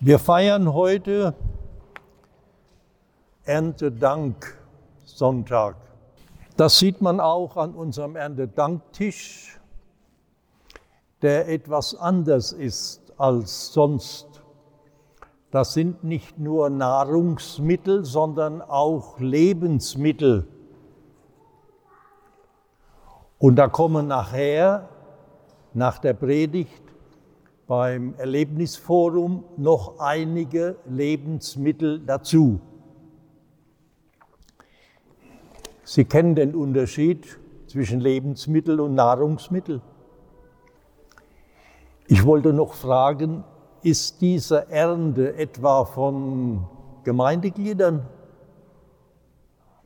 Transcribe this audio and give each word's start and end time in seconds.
Wir 0.00 0.20
feiern 0.20 0.74
heute 0.74 1.34
Erntedank 3.42 4.56
Sonntag. 5.04 5.74
Das 6.56 6.78
sieht 6.78 7.02
man 7.02 7.18
auch 7.18 7.56
an 7.56 7.74
unserem 7.74 8.14
Erntedanktisch, 8.14 9.58
der 11.20 11.48
etwas 11.48 11.96
anders 11.96 12.52
ist 12.52 13.12
als 13.16 13.72
sonst. 13.72 14.40
Das 15.50 15.72
sind 15.72 16.04
nicht 16.04 16.38
nur 16.38 16.70
Nahrungsmittel, 16.70 18.04
sondern 18.04 18.62
auch 18.62 19.18
Lebensmittel. 19.18 20.46
Und 23.40 23.56
da 23.56 23.66
kommen 23.66 24.06
nachher, 24.06 24.90
nach 25.74 25.98
der 25.98 26.14
Predigt, 26.14 26.87
beim 27.68 28.14
Erlebnisforum 28.16 29.44
noch 29.58 29.98
einige 29.98 30.76
Lebensmittel 30.86 32.00
dazu. 32.00 32.60
Sie 35.84 36.06
kennen 36.06 36.34
den 36.34 36.54
Unterschied 36.54 37.38
zwischen 37.66 38.00
Lebensmittel 38.00 38.80
und 38.80 38.94
Nahrungsmittel. 38.94 39.82
Ich 42.06 42.24
wollte 42.24 42.54
noch 42.54 42.72
fragen, 42.72 43.44
ist 43.82 44.22
diese 44.22 44.70
Ernte 44.70 45.36
etwa 45.36 45.84
von 45.84 46.66
Gemeindegliedern 47.04 48.06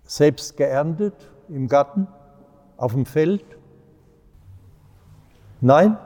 selbst 0.04 0.56
geerntet 0.56 1.14
im 1.48 1.66
Garten, 1.66 2.06
auf 2.76 2.92
dem 2.92 3.06
Feld? 3.06 3.44
Nein? 5.60 5.98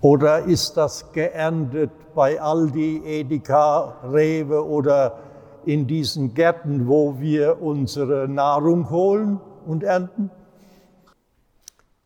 Oder 0.00 0.40
ist 0.44 0.76
das 0.76 1.12
geerntet 1.12 1.90
bei 2.14 2.40
Aldi, 2.40 3.02
Edeka, 3.04 3.96
Rewe 4.12 4.64
oder 4.64 5.18
in 5.64 5.86
diesen 5.86 6.34
Gärten, 6.34 6.86
wo 6.86 7.18
wir 7.18 7.60
unsere 7.62 8.28
Nahrung 8.28 8.90
holen 8.90 9.40
und 9.66 9.82
ernten? 9.82 10.30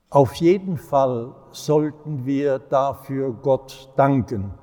Auf 0.09 0.35
jeden 0.35 0.77
Fall 0.77 1.35
sollten 1.51 2.27
wir 2.27 2.59
dafür 2.59 3.33
Gott 3.33 3.91
danken, 3.97 4.55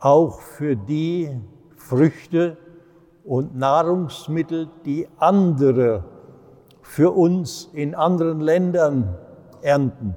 auch 0.00 0.40
für 0.40 0.74
die 0.74 1.30
Früchte 1.76 2.56
und 3.24 3.56
Nahrungsmittel, 3.56 4.68
die 4.84 5.08
andere 5.18 6.04
für 6.82 7.10
uns 7.16 7.68
in 7.72 7.94
anderen 7.94 8.40
Ländern 8.40 9.16
ernten. 9.62 10.16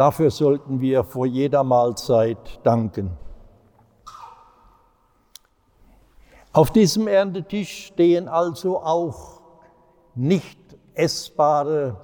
Dafür 0.00 0.30
sollten 0.30 0.80
wir 0.80 1.04
vor 1.04 1.26
jeder 1.26 1.62
Mahlzeit 1.62 2.58
danken. 2.62 3.10
Auf 6.54 6.70
diesem 6.70 7.06
Erntetisch 7.06 7.88
stehen 7.88 8.26
also 8.26 8.78
auch 8.78 9.42
nicht 10.14 10.58
essbare 10.94 12.00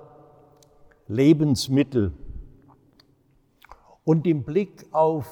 Lebensmittel. 1.08 2.12
Und 4.04 4.26
im 4.26 4.44
Blick 4.44 4.84
auf 4.92 5.24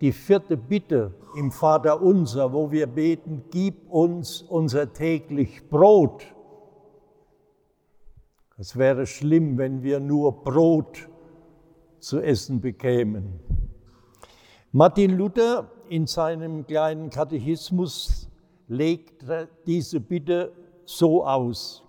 die 0.00 0.12
vierte 0.12 0.56
Bitte 0.56 1.12
im 1.36 1.52
Vater 1.52 2.00
unser, 2.00 2.54
wo 2.54 2.70
wir 2.70 2.86
beten, 2.86 3.44
gib 3.50 3.90
uns 3.90 4.40
unser 4.40 4.90
täglich 4.94 5.68
Brot. 5.68 6.24
Es 8.56 8.78
wäre 8.78 9.04
schlimm, 9.04 9.58
wenn 9.58 9.82
wir 9.82 10.00
nur 10.00 10.42
Brot 10.42 11.10
zu 12.00 12.20
essen 12.20 12.60
bekämen. 12.60 13.40
Martin 14.72 15.16
Luther 15.16 15.70
in 15.88 16.06
seinem 16.06 16.66
kleinen 16.66 17.10
Katechismus 17.10 18.28
legt 18.68 19.24
diese 19.66 20.00
Bitte 20.00 20.52
so 20.84 21.26
aus. 21.26 21.82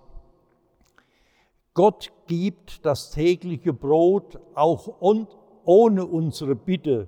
Gott 1.73 2.11
gibt 2.27 2.85
das 2.85 3.11
tägliche 3.11 3.71
Brot 3.71 4.39
auch 4.55 5.01
ohne 5.63 6.05
unsere 6.05 6.55
Bitte 6.55 7.07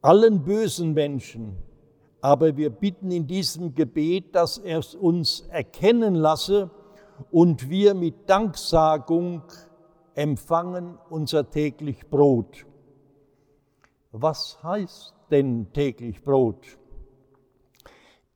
allen 0.00 0.44
bösen 0.44 0.94
Menschen, 0.94 1.56
aber 2.20 2.56
wir 2.56 2.70
bitten 2.70 3.10
in 3.10 3.26
diesem 3.26 3.74
Gebet, 3.74 4.34
dass 4.34 4.58
er 4.58 4.78
es 4.78 4.94
uns 4.94 5.40
erkennen 5.50 6.14
lasse 6.14 6.70
und 7.30 7.68
wir 7.68 7.94
mit 7.94 8.28
Danksagung 8.28 9.42
empfangen 10.18 10.98
unser 11.10 11.48
täglich 11.48 12.08
Brot. 12.08 12.66
Was 14.10 14.60
heißt 14.64 15.14
denn 15.30 15.72
täglich 15.72 16.24
Brot? 16.24 16.76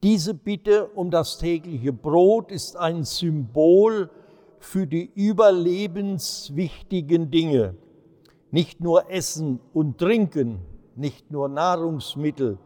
Diese 0.04 0.32
Bitte 0.32 0.86
um 0.94 1.10
das 1.10 1.38
tägliche 1.38 1.92
Brot 1.92 2.52
ist 2.52 2.76
ein 2.76 3.02
Symbol 3.02 4.10
für 4.60 4.86
die 4.86 5.10
überlebenswichtigen 5.12 7.32
Dinge. 7.32 7.74
Nicht 8.52 8.80
nur 8.80 9.10
Essen 9.10 9.58
und 9.72 9.98
Trinken, 9.98 10.60
nicht 10.94 11.32
nur 11.32 11.48
Nahrungsmittel, 11.48 12.58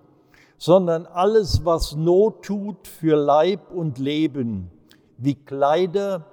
sondern 0.58 1.06
alles, 1.06 1.64
was 1.64 1.96
Not 1.96 2.44
tut 2.44 2.86
für 2.86 3.16
Leib 3.16 3.70
und 3.70 3.96
Leben, 3.96 4.70
wie 5.16 5.36
Kleider, 5.36 6.26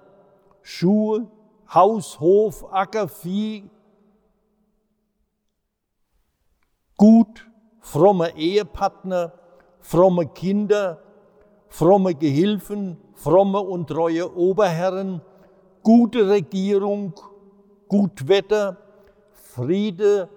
Schuhe, 0.61 1.29
Haus, 1.67 2.19
Hof, 2.19 2.65
Acker, 2.71 3.07
Vieh, 3.07 3.69
Gut, 6.97 7.45
fromme 7.79 8.37
Ehepartner, 8.37 9.33
fromme 9.79 10.27
Kinder, 10.27 11.01
fromme 11.67 12.15
Gehilfen, 12.15 12.97
fromme 13.13 13.59
und 13.59 13.87
treue 13.87 14.33
Oberherren, 14.35 15.21
gute 15.81 16.29
Regierung, 16.29 17.13
gut 17.89 18.27
Wetter, 18.27 18.77
Friede, 19.31 20.29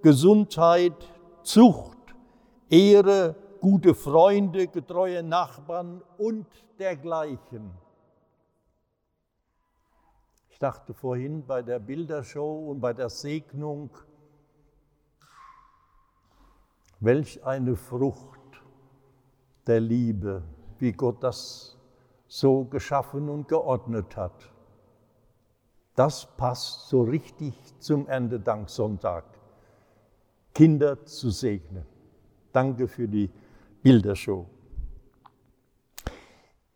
Gesundheit, 0.00 0.94
Zucht, 1.42 1.98
Ehre, 2.70 3.34
gute 3.60 3.94
Freunde, 3.94 4.68
getreue 4.68 5.22
Nachbarn 5.22 6.02
und 6.18 6.46
dergleichen. 6.78 7.72
Ich 10.56 10.60
dachte 10.60 10.94
vorhin 10.94 11.44
bei 11.46 11.60
der 11.60 11.78
Bildershow 11.78 12.70
und 12.70 12.80
bei 12.80 12.94
der 12.94 13.10
Segnung, 13.10 13.90
welch 16.98 17.44
eine 17.44 17.76
Frucht 17.76 18.40
der 19.66 19.80
Liebe, 19.80 20.42
wie 20.78 20.92
Gott 20.92 21.22
das 21.22 21.76
so 22.26 22.64
geschaffen 22.64 23.28
und 23.28 23.48
geordnet 23.48 24.16
hat. 24.16 24.50
Das 25.94 26.26
passt 26.38 26.88
so 26.88 27.02
richtig 27.02 27.54
zum 27.78 28.08
Erntedanksonntag. 28.08 29.26
Kinder 30.54 31.04
zu 31.04 31.28
segnen. 31.28 31.84
Danke 32.54 32.88
für 32.88 33.06
die 33.06 33.30
Bildershow. 33.82 34.48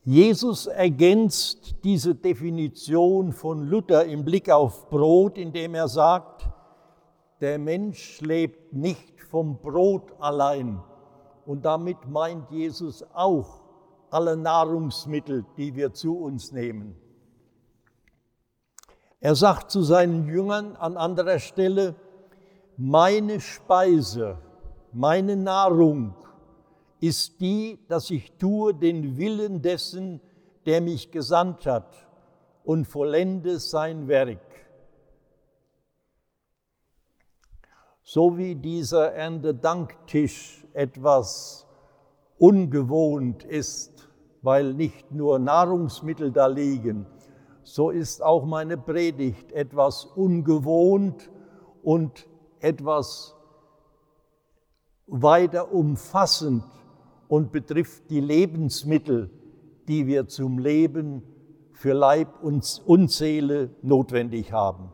Jesus 0.04 0.66
ergänzt 0.66 1.84
diese 1.84 2.14
Definition 2.14 3.32
von 3.32 3.68
Luther 3.68 4.06
im 4.06 4.24
Blick 4.24 4.50
auf 4.50 4.88
Brot, 4.88 5.36
indem 5.36 5.74
er 5.74 5.88
sagt, 5.88 6.48
der 7.40 7.58
Mensch 7.58 8.20
lebt 8.20 8.72
nicht 8.72 9.20
vom 9.20 9.60
Brot 9.60 10.12
allein. 10.18 10.80
Und 11.44 11.64
damit 11.64 12.08
meint 12.08 12.50
Jesus 12.50 13.04
auch 13.12 13.60
alle 14.10 14.36
Nahrungsmittel, 14.36 15.44
die 15.56 15.74
wir 15.74 15.92
zu 15.92 16.18
uns 16.18 16.50
nehmen. 16.52 16.96
Er 19.20 19.34
sagt 19.34 19.70
zu 19.70 19.82
seinen 19.82 20.26
Jüngern 20.26 20.76
an 20.76 20.96
anderer 20.96 21.38
Stelle, 21.38 21.94
meine 22.78 23.40
Speise, 23.40 24.38
meine 24.92 25.36
Nahrung 25.36 26.14
ist 27.00 27.40
die, 27.40 27.78
dass 27.88 28.10
ich 28.10 28.32
tue 28.32 28.74
den 28.74 29.16
Willen 29.16 29.62
dessen, 29.62 30.20
der 30.66 30.82
mich 30.82 31.10
gesandt 31.10 31.66
hat 31.66 32.06
und 32.62 32.86
vollende 32.86 33.58
sein 33.58 34.06
Werk. 34.06 34.38
So 38.02 38.36
wie 38.36 38.54
dieser 38.54 39.12
Erntedanktisch 39.12 40.66
etwas 40.74 41.66
ungewohnt 42.38 43.44
ist, 43.44 44.08
weil 44.42 44.74
nicht 44.74 45.10
nur 45.10 45.38
Nahrungsmittel 45.38 46.32
da 46.32 46.46
liegen, 46.46 47.06
so 47.62 47.90
ist 47.90 48.22
auch 48.22 48.44
meine 48.44 48.76
Predigt 48.76 49.52
etwas 49.52 50.04
ungewohnt 50.04 51.30
und 51.82 52.26
etwas 52.58 53.36
weiter 55.06 55.72
umfassend 55.72 56.64
und 57.30 57.52
betrifft 57.52 58.10
die 58.10 58.18
Lebensmittel, 58.18 59.30
die 59.86 60.08
wir 60.08 60.26
zum 60.26 60.58
Leben 60.58 61.22
für 61.72 61.92
Leib 61.92 62.42
und 62.42 63.10
Seele 63.10 63.70
notwendig 63.82 64.52
haben. 64.52 64.90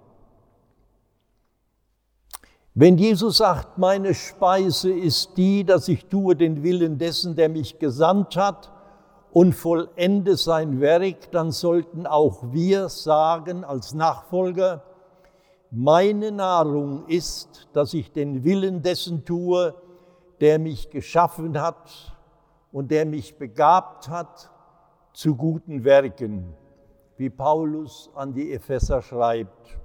Wenn 2.74 2.98
Jesus 2.98 3.38
sagt, 3.38 3.78
meine 3.78 4.12
Speise 4.12 4.92
ist 4.92 5.38
die, 5.38 5.64
dass 5.64 5.88
ich 5.88 6.04
tue 6.04 6.36
den 6.36 6.62
Willen 6.62 6.98
dessen, 6.98 7.36
der 7.36 7.48
mich 7.48 7.78
gesandt 7.78 8.36
hat 8.36 8.70
und 9.32 9.54
vollende 9.54 10.36
sein 10.36 10.78
Werk, 10.78 11.32
dann 11.32 11.52
sollten 11.52 12.06
auch 12.06 12.52
wir 12.52 12.90
sagen 12.90 13.64
als 13.64 13.94
Nachfolger, 13.94 14.84
meine 15.70 16.32
Nahrung 16.32 17.06
ist, 17.06 17.66
dass 17.72 17.94
ich 17.94 18.12
den 18.12 18.44
Willen 18.44 18.82
dessen 18.82 19.24
tue, 19.24 19.74
der 20.42 20.58
mich 20.58 20.90
geschaffen 20.90 21.58
hat 21.58 22.12
und 22.76 22.90
der 22.90 23.06
mich 23.06 23.38
begabt 23.38 24.10
hat 24.10 24.50
zu 25.14 25.34
guten 25.34 25.82
Werken, 25.82 26.52
wie 27.16 27.30
Paulus 27.30 28.10
an 28.14 28.34
die 28.34 28.52
Epheser 28.52 29.00
schreibt. 29.00 29.78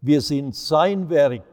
Wir 0.00 0.20
sind 0.20 0.56
sein 0.56 1.08
Werk, 1.08 1.44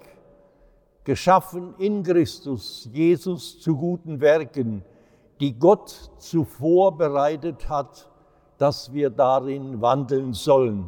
geschaffen 1.04 1.76
in 1.78 2.02
Christus, 2.02 2.90
Jesus 2.92 3.60
zu 3.60 3.78
guten 3.78 4.20
Werken, 4.20 4.84
die 5.40 5.54
Gott 5.54 5.92
zuvor 6.18 6.98
bereitet 6.98 7.70
hat, 7.70 8.10
dass 8.58 8.92
wir 8.92 9.12
darin 9.12 9.82
wandeln 9.82 10.34
sollen. 10.34 10.88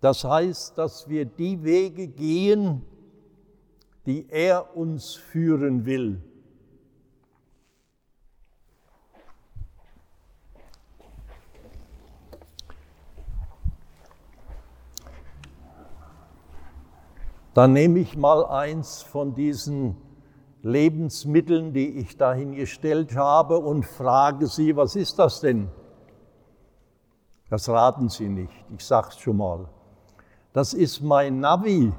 Das 0.00 0.24
heißt, 0.24 0.78
dass 0.78 1.10
wir 1.10 1.26
die 1.26 1.62
Wege 1.62 2.08
gehen, 2.08 2.80
die 4.06 4.30
er 4.30 4.74
uns 4.74 5.12
führen 5.12 5.84
will. 5.84 6.22
Dann 17.54 17.72
nehme 17.72 18.00
ich 18.00 18.16
mal 18.16 18.44
eins 18.46 19.02
von 19.02 19.34
diesen 19.34 19.96
Lebensmitteln, 20.62 21.72
die 21.72 21.98
ich 21.98 22.16
dahingestellt 22.16 23.14
habe 23.14 23.58
und 23.58 23.84
frage 23.84 24.48
Sie, 24.48 24.74
was 24.76 24.96
ist 24.96 25.20
das 25.20 25.40
denn? 25.40 25.68
Das 27.50 27.68
raten 27.68 28.08
Sie 28.08 28.28
nicht, 28.28 28.52
ich 28.76 28.84
sage 28.84 29.08
es 29.10 29.18
schon 29.18 29.36
mal. 29.36 29.68
Das 30.52 30.74
ist 30.74 31.00
mein 31.00 31.38
Navi. 31.38 31.92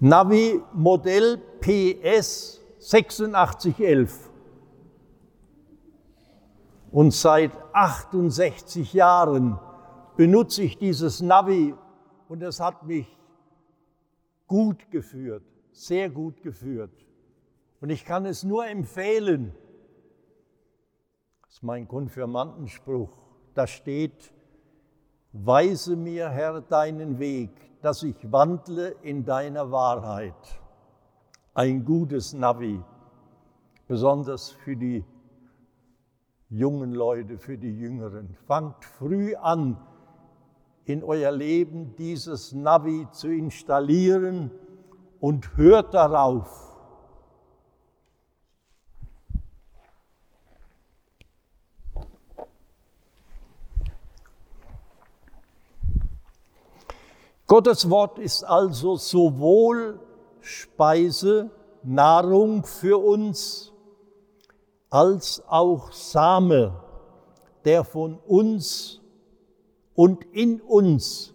Navi 0.00 0.62
Modell 0.72 1.38
PS 1.60 2.60
8611. 2.80 4.30
Und 6.90 7.12
seit 7.12 7.52
68 7.74 8.94
Jahren 8.94 9.58
benutze 10.16 10.62
ich 10.62 10.78
dieses 10.78 11.20
Navi 11.20 11.74
und 12.28 12.42
es 12.42 12.60
hat 12.60 12.84
mich 12.84 13.06
gut 14.46 14.90
geführt, 14.90 15.44
sehr 15.72 16.10
gut 16.10 16.42
geführt. 16.42 16.92
Und 17.80 17.90
ich 17.90 18.04
kann 18.04 18.24
es 18.26 18.42
nur 18.42 18.66
empfehlen. 18.66 19.54
Das 21.42 21.54
ist 21.54 21.62
mein 21.62 21.86
Konfirmandenspruch. 21.86 23.10
Da 23.54 23.66
steht, 23.66 24.32
weise 25.32 25.96
mir, 25.96 26.28
Herr, 26.30 26.60
deinen 26.60 27.18
Weg, 27.18 27.50
dass 27.82 28.02
ich 28.02 28.16
wandle 28.32 28.96
in 29.02 29.24
deiner 29.24 29.70
Wahrheit. 29.70 30.60
Ein 31.54 31.84
gutes 31.84 32.32
Navi, 32.32 32.82
besonders 33.86 34.50
für 34.50 34.76
die 34.76 35.04
jungen 36.48 36.92
Leute, 36.92 37.38
für 37.38 37.58
die 37.58 37.78
Jüngeren. 37.78 38.34
Fangt 38.46 38.84
früh 38.84 39.34
an, 39.36 39.76
in 40.86 41.02
euer 41.02 41.32
Leben 41.32 41.96
dieses 41.96 42.52
Navi 42.52 43.08
zu 43.10 43.28
installieren 43.28 44.52
und 45.20 45.56
hört 45.56 45.94
darauf. 45.94 46.66
Gottes 57.48 57.90
Wort 57.90 58.18
ist 58.18 58.44
also 58.44 58.96
sowohl 58.96 60.00
Speise, 60.40 61.50
Nahrung 61.82 62.64
für 62.64 62.98
uns, 62.98 63.72
als 64.90 65.42
auch 65.48 65.92
Same, 65.92 66.80
der 67.64 67.84
von 67.84 68.18
uns 68.26 69.00
und 69.96 70.24
in 70.32 70.60
uns 70.60 71.34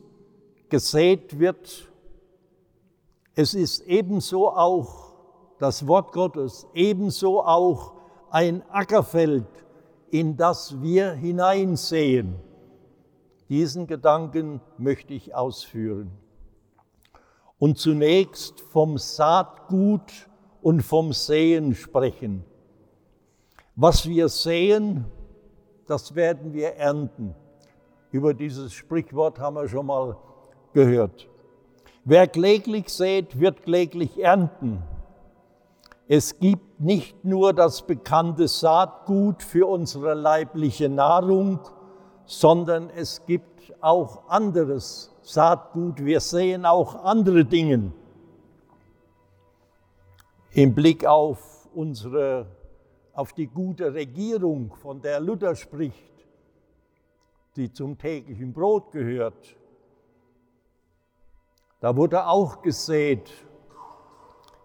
gesät 0.70 1.40
wird. 1.40 1.92
Es 3.36 3.54
ist 3.54 3.82
ebenso 3.82 4.50
auch 4.50 5.12
das 5.60 5.88
Wort 5.88 6.14
Gottes, 6.14 6.66
ebenso 6.74 7.44
auch 7.44 7.94
ein 8.30 8.64
Ackerfeld, 8.70 9.48
in 10.10 10.38
das 10.38 10.82
wir 10.82 11.12
hineinsehen. 11.12 12.36
Diesen 13.50 13.88
Gedanken 13.88 14.62
möchte 14.78 15.14
ich 15.14 15.36
ausführen. 15.36 16.12
Und 17.60 17.78
zunächst 17.78 18.62
vom 18.62 18.98
Saatgut 18.98 20.30
und 20.62 20.82
vom 20.82 21.14
Sehen 21.14 21.76
sprechen. 21.76 22.44
Was 23.76 24.08
wir 24.08 24.30
sehen, 24.30 25.06
das 25.86 26.16
werden 26.16 26.54
wir 26.54 26.76
ernten. 26.76 27.36
Über 28.12 28.34
dieses 28.34 28.74
Sprichwort 28.74 29.40
haben 29.40 29.56
wir 29.56 29.68
schon 29.70 29.86
mal 29.86 30.18
gehört. 30.74 31.30
Wer 32.04 32.28
kläglich 32.28 32.90
sät, 32.90 33.40
wird 33.40 33.64
kläglich 33.64 34.22
ernten. 34.22 34.84
Es 36.08 36.38
gibt 36.40 36.82
nicht 36.82 37.24
nur 37.24 37.54
das 37.54 37.84
bekannte 37.84 38.50
Saatgut 38.50 39.44
für 39.44 39.68
unsere 39.68 40.14
leibliche 40.14 40.90
Nahrung, 40.90 41.60
sondern 42.26 42.90
es 42.90 43.26
gibt 43.26 43.74
auch 43.80 44.28
anderes 44.28 45.16
Saatgut. 45.22 46.04
Wir 46.04 46.20
sehen 46.20 46.66
auch 46.66 47.06
andere 47.06 47.46
Dinge. 47.46 47.94
Im 50.52 50.76
Blick 50.76 51.06
auf 51.06 51.70
unsere, 51.74 52.46
auf 53.14 53.32
die 53.32 53.48
gute 53.48 53.94
Regierung, 53.94 54.74
von 54.82 55.02
der 55.02 55.22
Luther 55.22 55.56
spricht, 55.56 56.11
die 57.56 57.72
zum 57.72 57.98
täglichen 57.98 58.54
Brot 58.54 58.92
gehört. 58.92 59.56
Da 61.80 61.96
wurde 61.96 62.28
auch 62.28 62.62
gesät 62.62 63.32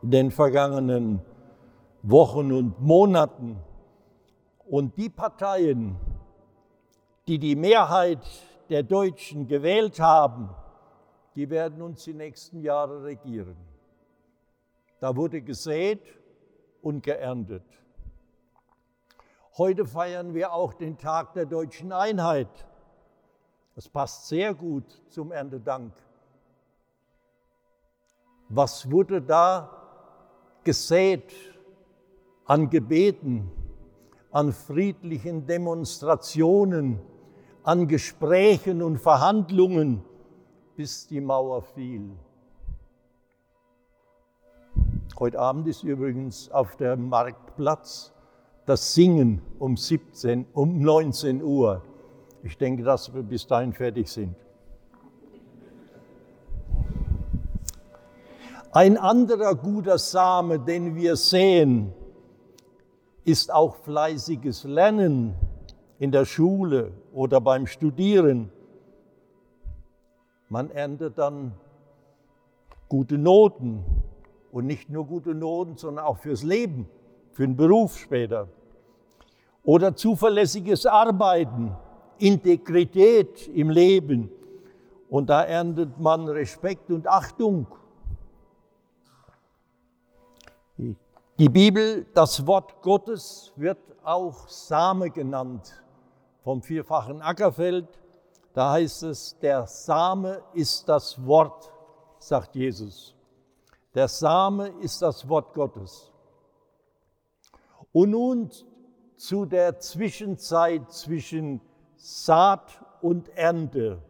in 0.02 0.10
den 0.10 0.30
vergangenen 0.30 1.22
Wochen 2.02 2.52
und 2.52 2.80
Monaten. 2.80 3.56
Und 4.66 4.96
die 4.96 5.08
Parteien, 5.08 5.96
die 7.26 7.38
die 7.38 7.56
Mehrheit 7.56 8.24
der 8.68 8.82
Deutschen 8.82 9.48
gewählt 9.48 9.98
haben, 9.98 10.50
die 11.34 11.50
werden 11.50 11.82
uns 11.82 12.04
die 12.04 12.14
nächsten 12.14 12.60
Jahre 12.60 13.04
regieren. 13.04 13.56
Da 15.00 15.14
wurde 15.16 15.42
gesät 15.42 16.02
und 16.82 17.02
geerntet. 17.02 17.64
Heute 19.58 19.86
feiern 19.86 20.34
wir 20.34 20.52
auch 20.52 20.74
den 20.74 20.98
Tag 20.98 21.32
der 21.32 21.46
deutschen 21.46 21.92
Einheit. 21.92 22.66
Das 23.76 23.90
passt 23.90 24.26
sehr 24.28 24.54
gut 24.54 24.84
zum 25.10 25.32
Erntedank. 25.32 25.92
Was 28.48 28.90
wurde 28.90 29.20
da 29.20 29.70
gesät 30.64 31.30
an 32.46 32.70
Gebeten, 32.70 33.50
an 34.30 34.54
friedlichen 34.54 35.46
Demonstrationen, 35.46 37.00
an 37.64 37.86
Gesprächen 37.86 38.80
und 38.80 38.96
Verhandlungen, 38.96 40.02
bis 40.74 41.06
die 41.06 41.20
Mauer 41.20 41.60
fiel? 41.60 42.12
Heute 45.18 45.38
Abend 45.38 45.68
ist 45.68 45.82
übrigens 45.82 46.50
auf 46.50 46.76
dem 46.76 47.10
Marktplatz 47.10 48.14
das 48.64 48.94
Singen 48.94 49.42
um, 49.58 49.76
17, 49.76 50.46
um 50.54 50.80
19 50.80 51.42
Uhr. 51.42 51.82
Ich 52.46 52.56
denke, 52.58 52.84
dass 52.84 53.12
wir 53.12 53.24
bis 53.24 53.44
dahin 53.44 53.72
fertig 53.72 54.08
sind. 54.08 54.36
Ein 58.70 58.96
anderer 58.96 59.56
guter 59.56 59.98
Same, 59.98 60.60
den 60.60 60.94
wir 60.94 61.16
sehen, 61.16 61.92
ist 63.24 63.52
auch 63.52 63.74
fleißiges 63.78 64.62
Lernen 64.62 65.34
in 65.98 66.12
der 66.12 66.24
Schule 66.24 66.92
oder 67.12 67.40
beim 67.40 67.66
Studieren. 67.66 68.52
Man 70.48 70.70
erntet 70.70 71.18
dann 71.18 71.52
gute 72.88 73.18
Noten 73.18 73.84
und 74.52 74.66
nicht 74.66 74.88
nur 74.88 75.04
gute 75.04 75.34
Noten, 75.34 75.76
sondern 75.76 76.04
auch 76.04 76.18
fürs 76.18 76.44
Leben, 76.44 76.88
für 77.32 77.44
den 77.44 77.56
Beruf 77.56 77.98
später. 77.98 78.46
Oder 79.64 79.96
zuverlässiges 79.96 80.86
Arbeiten 80.86 81.74
Integrität 82.18 83.48
im 83.48 83.70
Leben 83.70 84.30
Und 85.08 85.30
da 85.30 85.42
erntet 85.44 85.98
man 85.98 86.28
Respekt 86.28 86.90
und 86.90 87.06
Achtung. 87.06 87.66
Die 91.38 91.48
Bibel, 91.48 92.06
das 92.14 92.46
Wort 92.46 92.82
Gottes, 92.82 93.52
wird 93.56 93.78
auch 94.02 94.48
Same 94.48 95.10
genannt 95.10 95.82
vom 96.42 96.62
vierfachen 96.62 97.22
Ackerfeld. 97.22 97.86
Da 98.52 98.72
heißt 98.72 99.04
es, 99.04 99.38
der 99.38 99.66
Same 99.66 100.42
ist 100.54 100.88
das 100.88 101.24
Wort, 101.24 101.70
sagt 102.18 102.54
Jesus. 102.56 103.14
Der 103.94 104.08
Same 104.08 104.68
ist 104.80 105.02
das 105.02 105.28
Wort 105.28 105.54
Gottes. 105.54 106.12
Und 107.92 108.10
nun 108.10 108.50
zu 109.16 109.46
der 109.46 109.78
Zwischenzeit 109.78 110.90
zwischen 110.92 111.60
Saat 112.08 112.84
und 113.02 113.28
Ernte. 113.30 114.00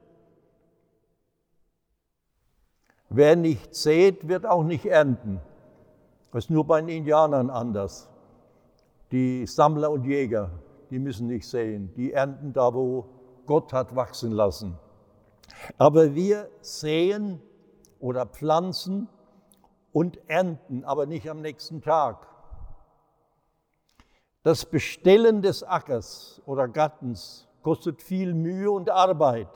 Wer 3.08 3.36
nicht 3.36 3.74
sät, 3.74 4.28
wird 4.28 4.44
auch 4.44 4.64
nicht 4.64 4.84
ernten. 4.84 5.40
Das 6.30 6.44
ist 6.44 6.50
nur 6.50 6.66
bei 6.66 6.78
den 6.82 6.90
Indianern 6.90 7.48
anders. 7.48 8.10
Die 9.12 9.46
Sammler 9.46 9.90
und 9.90 10.04
Jäger, 10.04 10.50
die 10.90 10.98
müssen 10.98 11.26
nicht 11.28 11.48
säen. 11.48 11.90
Die 11.94 12.12
ernten 12.12 12.52
da, 12.52 12.74
wo 12.74 13.06
Gott 13.46 13.72
hat 13.72 13.96
wachsen 13.96 14.32
lassen. 14.32 14.78
Aber 15.78 16.14
wir 16.14 16.50
säen 16.60 17.40
oder 17.98 18.26
pflanzen 18.26 19.08
und 19.92 20.18
ernten, 20.28 20.84
aber 20.84 21.06
nicht 21.06 21.30
am 21.30 21.40
nächsten 21.40 21.80
Tag. 21.80 22.26
Das 24.42 24.66
Bestellen 24.66 25.40
des 25.40 25.62
Ackers 25.62 26.42
oder 26.44 26.68
Gartens 26.68 27.46
kostet 27.66 28.00
viel 28.00 28.32
Mühe 28.32 28.70
und 28.70 28.90
Arbeit. 28.90 29.48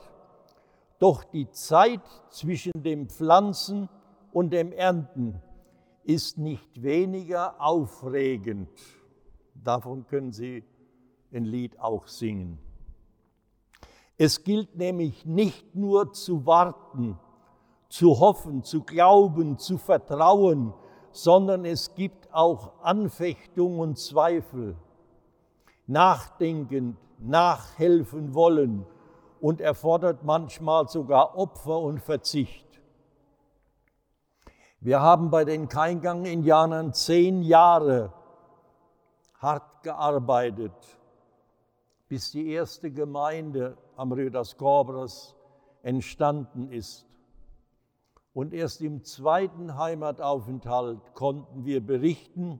Doch 0.99 1.23
die 1.23 1.49
Zeit 1.49 2.01
zwischen 2.29 2.73
dem 2.75 3.07
Pflanzen 3.07 3.87
und 4.33 4.51
dem 4.51 4.73
Ernten 4.73 5.41
ist 6.03 6.37
nicht 6.37 6.83
weniger 6.83 7.61
aufregend. 7.61 8.67
Davon 9.53 10.05
können 10.07 10.33
Sie 10.33 10.65
ein 11.31 11.45
Lied 11.45 11.79
auch 11.79 12.05
singen. 12.07 12.59
Es 14.17 14.43
gilt 14.43 14.75
nämlich 14.75 15.25
nicht 15.25 15.73
nur 15.73 16.11
zu 16.11 16.45
warten, 16.45 17.17
zu 17.87 18.19
hoffen, 18.19 18.63
zu 18.63 18.83
glauben, 18.83 19.57
zu 19.57 19.77
vertrauen, 19.77 20.73
sondern 21.13 21.63
es 21.63 21.95
gibt 21.95 22.33
auch 22.33 22.73
Anfechtung 22.81 23.79
und 23.79 23.97
Zweifel, 23.97 24.75
nachdenkend, 25.87 26.97
nachhelfen 27.21 28.33
wollen 28.33 28.85
und 29.39 29.61
erfordert 29.61 30.23
manchmal 30.23 30.87
sogar 30.87 31.37
Opfer 31.37 31.79
und 31.79 31.99
Verzicht. 31.99 32.67
Wir 34.79 35.01
haben 35.01 35.29
bei 35.29 35.45
den 35.45 35.67
Keingang-Indianern 35.69 36.93
zehn 36.93 37.43
Jahre 37.43 38.13
hart 39.37 39.83
gearbeitet, 39.83 40.73
bis 42.07 42.31
die 42.31 42.49
erste 42.49 42.91
Gemeinde 42.91 43.77
am 43.95 44.11
Rio 44.11 44.29
das 44.29 44.57
Cobras 44.57 45.35
entstanden 45.83 46.71
ist. 46.71 47.05
Und 48.33 48.53
erst 48.53 48.81
im 48.81 49.03
zweiten 49.03 49.77
Heimataufenthalt 49.77 51.13
konnten 51.13 51.65
wir 51.65 51.85
berichten, 51.85 52.59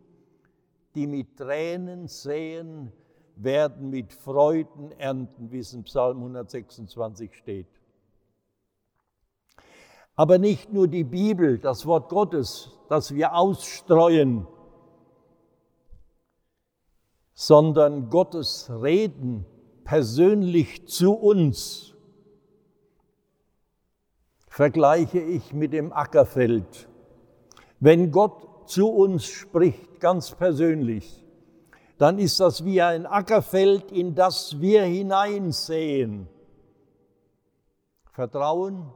die 0.96 1.08
mit 1.08 1.38
Tränen 1.38 2.08
sehen, 2.08 2.92
werden 3.36 3.90
mit 3.90 4.14
Freuden 4.14 4.92
ernten, 4.94 5.52
wie 5.52 5.60
es 5.60 5.74
im 5.74 5.84
Psalm 5.84 6.18
126 6.18 7.36
steht. 7.36 7.68
Aber 10.16 10.38
nicht 10.38 10.72
nur 10.72 10.88
die 10.88 11.04
Bibel, 11.04 11.58
das 11.58 11.86
Wort 11.86 12.10
Gottes, 12.10 12.72
das 12.90 13.14
wir 13.14 13.36
ausstreuen, 13.36 14.46
sondern 17.34 18.10
Gottes 18.10 18.70
Reden 18.70 19.46
persönlich 19.84 20.88
zu 20.88 21.14
uns 21.14 21.96
vergleiche 24.48 25.20
ich 25.20 25.54
mit 25.54 25.74
dem 25.74 25.94
Ackerfeld. 25.94 26.90
Wenn 27.80 28.12
Gott 28.12 28.70
zu 28.70 28.90
uns 28.90 29.26
spricht, 29.26 30.00
ganz 30.00 30.36
persönlich, 30.36 31.21
dann 32.02 32.18
ist 32.18 32.40
das 32.40 32.66
wie 32.66 32.82
ein 32.82 33.06
Ackerfeld, 33.06 33.92
in 33.92 34.16
das 34.16 34.60
wir 34.60 34.84
hineinsehen. 34.84 36.28
Vertrauen, 38.12 38.92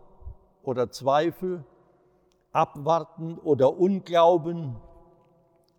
oder 0.65 0.89
Zweifel, 0.89 1.63
Abwarten 2.51 3.37
oder 3.37 3.77
Unglauben 3.77 4.75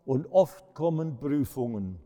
und 0.05 0.31
oft 0.31 0.75
kommen 0.75 1.19
Prüfungen. 1.19 1.99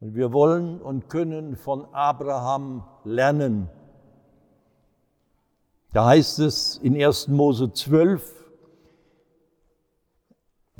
Und 0.00 0.14
wir 0.16 0.32
wollen 0.32 0.80
und 0.80 1.08
können 1.08 1.54
von 1.54 1.86
Abraham 1.94 2.84
lernen. 3.04 3.68
Da 5.92 6.06
heißt 6.06 6.40
es 6.40 6.78
in 6.78 7.00
1. 7.00 7.28
Mose 7.28 7.72
12, 7.72 8.41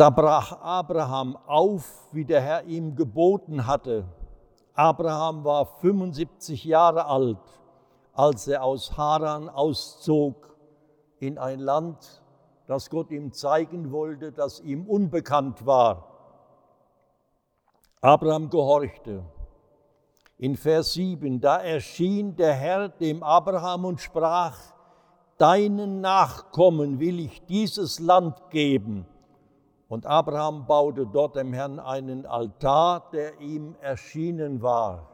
da 0.03 0.11
brach 0.11 0.61
Abraham 0.61 1.39
auf, 1.47 2.09
wie 2.13 2.25
der 2.25 2.41
Herr 2.41 2.65
ihm 2.65 2.97
geboten 2.97 3.67
hatte. 3.67 4.05
Abraham 4.75 5.45
war 5.45 5.65
75 5.65 6.65
Jahre 6.65 7.07
alt 7.07 7.39
als 8.13 8.47
er 8.47 8.63
aus 8.63 8.97
Haran 8.97 9.49
auszog 9.49 10.57
in 11.19 11.39
ein 11.39 11.61
Land, 11.61 12.23
das 12.67 12.91
Gott 12.91 13.11
ihm 13.11 13.33
zeigen 13.33 13.91
wollte, 13.91 14.33
das 14.33 14.61
ihm 14.61 14.87
unbekannt 14.87 15.65
war. 15.67 16.09
Abraham 18.01 18.51
gehorchte. 18.51 19.25
In 20.37 20.57
Vers 20.57 20.95
7, 20.95 21.41
da 21.41 21.59
erschien 21.59 22.35
der 22.35 22.53
Herr 22.53 22.89
dem 22.89 23.23
Abraham 23.23 23.85
und 23.85 24.01
sprach, 24.01 24.59
deinen 25.39 26.01
Nachkommen 26.01 26.99
will 26.99 27.21
ich 27.21 27.47
dieses 27.47 28.01
Land 28.01 28.51
geben. 28.51 29.07
Und 29.93 30.07
Abraham 30.07 30.67
baute 30.67 31.05
dort 31.05 31.37
dem 31.37 31.53
Herrn 31.53 31.79
einen 31.79 32.25
Altar, 32.25 33.11
der 33.13 33.39
ihm 33.41 33.77
erschienen 33.83 34.63
war. 34.63 35.07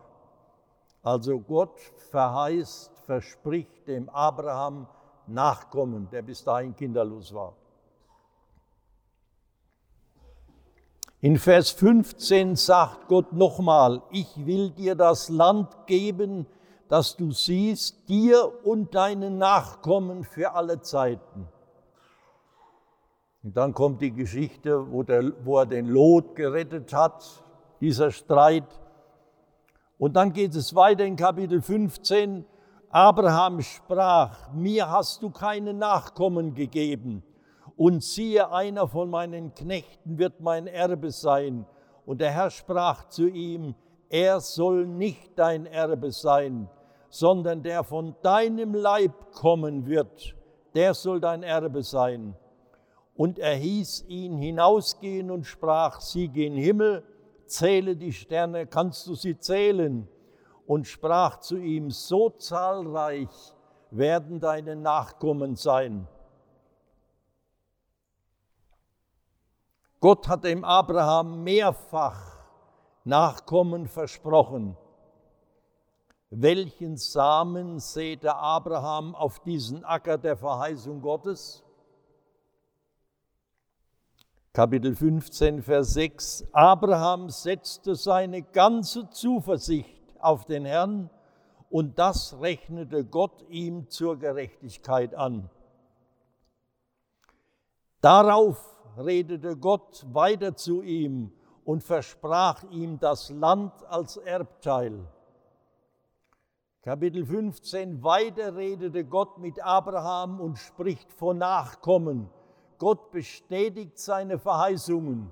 Also 1.03 1.41
Gott 1.41 1.77
verheißt, 2.13 2.97
verspricht 3.01 3.89
dem 3.89 4.09
Abraham 4.09 4.87
Nachkommen, 5.27 6.09
der 6.13 6.23
bis 6.23 6.45
dahin 6.45 6.77
kinderlos 6.77 7.35
war. 7.35 7.55
In 11.23 11.39
Vers 11.39 11.71
15 11.73 12.55
sagt 12.55 13.09
Gott 13.09 13.33
nochmal, 13.33 14.01
ich 14.13 14.47
will 14.47 14.71
dir 14.71 14.95
das 14.95 15.29
Land 15.29 15.89
geben, 15.89 16.47
das 16.87 17.17
du 17.17 17.33
siehst, 17.33 18.09
dir 18.09 18.65
und 18.65 18.95
deinen 18.95 19.39
Nachkommen 19.39 20.23
für 20.23 20.53
alle 20.53 20.81
Zeiten. 20.83 21.49
Und 23.49 23.57
dann 23.57 23.73
kommt 23.73 24.03
die 24.03 24.13
Geschichte, 24.13 24.93
wo, 24.93 25.03
der, 25.03 25.33
wo 25.43 25.57
er 25.57 25.65
den 25.65 25.87
Lot 25.87 26.37
gerettet 26.37 26.93
hat, 26.93 27.25
dieser 27.81 28.11
Streit. 28.11 28.67
Und 29.97 30.17
dann 30.17 30.35
geht 30.35 30.55
es 30.55 30.75
weiter 30.75 31.07
in 31.07 31.17
Kapitel 31.17 31.63
15. 31.63 32.45
Abraham 32.91 33.63
sprach, 33.63 34.53
mir 34.53 34.91
hast 34.91 35.23
du 35.23 35.31
keine 35.31 35.73
Nachkommen 35.73 36.53
gegeben. 36.53 37.23
Und 37.75 38.05
siehe, 38.05 38.53
einer 38.53 38.87
von 38.87 39.09
meinen 39.09 39.55
Knechten 39.55 40.19
wird 40.19 40.41
mein 40.41 40.67
Erbe 40.67 41.11
sein. 41.11 41.65
Und 42.05 42.21
der 42.21 42.33
Herr 42.33 42.51
sprach 42.51 43.09
zu 43.09 43.29
ihm, 43.29 43.75
er 44.11 44.41
soll 44.41 44.87
nicht 44.87 45.39
dein 45.39 45.65
Erbe 45.65 46.13
sein, 46.13 46.69
sondern 47.09 47.63
der 47.63 47.83
von 47.83 48.15
deinem 48.21 48.75
Leib 48.75 49.33
kommen 49.33 49.87
wird, 49.87 50.37
der 50.75 50.93
soll 50.93 51.19
dein 51.19 51.43
Erbe 51.43 51.83
sein. 51.83 52.37
Und 53.19 53.41
er 53.41 53.57
hieß 53.57 54.05
ihn 54.07 54.37
hinausgehen 54.39 55.33
und 55.33 55.45
sprach, 55.45 56.01
sieh 56.01 56.29
gen 56.29 56.55
Himmel, 56.55 57.03
zähle 57.47 57.97
die 57.97 58.13
Sterne, 58.13 58.65
kannst 58.65 59.09
du 59.09 59.17
sie 59.17 59.37
zählen? 59.37 60.07
Und 60.69 60.87
sprach 60.87 61.41
zu 61.41 61.57
ihm, 61.57 61.91
so 61.91 62.31
zahlreich 62.31 63.29
werden 63.91 64.39
deine 64.39 64.77
Nachkommen 64.77 65.57
sein. 65.57 66.07
Gott 69.99 70.29
hat 70.29 70.45
dem 70.45 70.63
Abraham 70.63 71.43
mehrfach 71.43 72.37
Nachkommen 73.03 73.89
versprochen. 73.89 74.77
Welchen 76.31 76.97
Samen 76.97 77.81
säte 77.81 78.37
Abraham 78.37 79.17
auf 79.17 79.41
diesen 79.41 79.85
Acker 79.85 80.19
der 80.19 80.37
Verheißung 80.37 81.03
Gottes? 81.03 81.65
Kapitel 84.53 84.97
15, 84.97 85.63
Vers 85.63 85.93
6. 85.93 86.49
Abraham 86.53 87.29
setzte 87.29 87.95
seine 87.95 88.43
ganze 88.43 89.09
Zuversicht 89.11 90.03
auf 90.19 90.47
den 90.47 90.65
Herrn 90.65 91.11
und 91.71 91.99
das 91.99 92.41
rechnete 92.41 93.05
Gott 93.05 93.45
ihm 93.51 93.89
zur 93.89 94.19
Gerechtigkeit 94.19 95.15
an. 95.15 95.51
Darauf 98.01 98.59
redete 98.97 99.57
Gott 99.57 100.07
weiter 100.13 100.57
zu 100.57 100.83
ihm 100.83 101.31
und 101.65 101.85
versprach 101.85 102.65
ihm 102.71 102.99
das 102.99 103.31
Land 103.31 103.73
als 103.87 104.17
Erbteil. 104.17 105.07
Kapitel 106.83 107.27
15, 107.27 108.03
weiter 108.03 108.57
redete 108.57 109.05
Gott 109.05 109.39
mit 109.39 109.63
Abraham 109.63 110.41
und 110.41 110.59
spricht 110.59 111.13
von 111.13 111.37
Nachkommen. 111.39 112.31
Gott 112.79 113.11
bestätigt 113.11 113.99
seine 113.99 114.39
Verheißungen. 114.39 115.31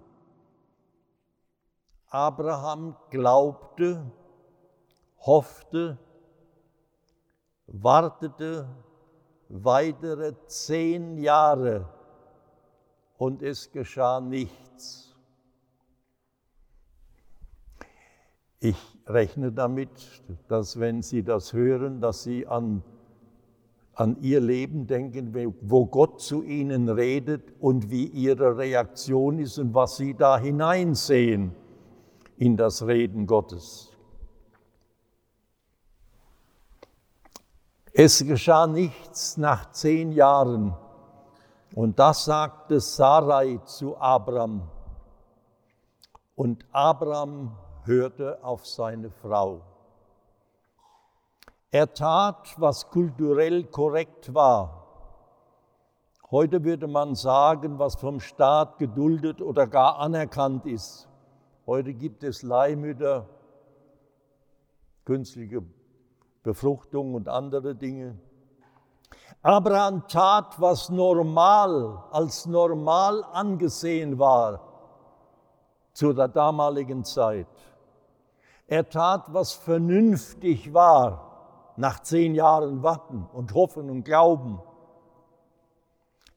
Abraham 2.08 2.96
glaubte, 3.10 4.10
hoffte, 5.20 5.98
wartete 7.66 8.68
weitere 9.48 10.34
zehn 10.46 11.18
Jahre 11.18 11.88
und 13.18 13.42
es 13.42 13.70
geschah 13.70 14.20
nichts. 14.20 15.14
Ich 18.58 18.98
rechne 19.06 19.52
damit, 19.52 19.90
dass 20.48 20.80
wenn 20.80 21.02
Sie 21.02 21.22
das 21.22 21.52
hören, 21.52 22.00
dass 22.00 22.22
Sie 22.22 22.46
an, 22.46 22.82
an 23.96 24.18
Ihr 24.20 24.40
Leben 24.40 24.86
denken, 24.86 25.34
wo 25.62 25.86
Gott 25.86 26.20
zu 26.20 26.42
Ihnen 26.42 26.90
redet 26.90 27.54
und 27.60 27.90
wie 27.90 28.04
Ihre 28.04 28.58
Reaktion 28.58 29.38
ist 29.38 29.58
und 29.58 29.74
was 29.74 29.96
Sie 29.96 30.14
da 30.14 30.38
hineinsehen 30.38 31.52
in 32.36 32.58
das 32.58 32.86
Reden 32.86 33.26
Gottes. 33.26 33.90
Es 37.94 38.22
geschah 38.22 38.66
nichts 38.66 39.38
nach 39.38 39.72
zehn 39.72 40.12
Jahren. 40.12 40.76
Und 41.74 41.98
das 41.98 42.26
sagte 42.26 42.80
Sarai 42.80 43.58
zu 43.64 43.96
Abram. 43.96 44.68
Und 46.34 46.66
Abram 46.72 47.56
hörte 47.84 48.44
auf 48.44 48.66
seine 48.66 49.08
Frau. 49.08 49.62
Er 51.70 51.92
tat, 51.92 52.54
was 52.58 52.88
kulturell 52.90 53.64
korrekt 53.64 54.32
war. 54.35 54.85
Heute 56.30 56.64
würde 56.64 56.87
man 56.87 57.14
sagen, 57.14 57.78
was 57.78 57.96
vom 57.96 58.20
Staat 58.20 58.78
geduldet 58.78 59.42
oder 59.42 59.66
gar 59.66 59.99
anerkannt 59.99 60.66
ist. 60.66 61.08
Heute 61.66 61.94
gibt 61.94 62.23
es 62.23 62.42
Leihmütter, 62.42 63.28
künstliche 65.04 65.62
Befruchtung 66.42 67.14
und 67.14 67.28
andere 67.28 67.75
Dinge. 67.75 68.18
Abraham 69.42 70.06
tat, 70.08 70.61
was 70.61 70.88
normal, 70.88 72.04
als 72.12 72.46
normal 72.46 73.25
angesehen 73.32 74.18
war 74.18 74.61
zu 75.92 76.12
der 76.12 76.28
damaligen 76.28 77.04
Zeit. 77.04 77.49
Er 78.66 78.88
tat, 78.88 79.32
was 79.32 79.52
vernünftig 79.52 80.73
war 80.73 81.25
nach 81.76 82.00
zehn 82.00 82.35
Jahren 82.35 82.83
Warten 82.83 83.26
und 83.33 83.54
Hoffen 83.54 83.90
und 83.90 84.04
Glauben. 84.04 84.61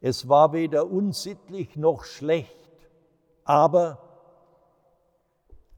Es 0.02 0.30
war 0.30 0.54
weder 0.54 0.90
unsittlich 0.90 1.76
noch 1.76 2.04
schlecht, 2.04 2.70
aber 3.44 3.98